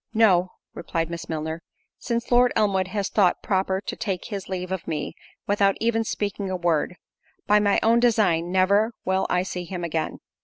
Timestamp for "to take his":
3.81-4.49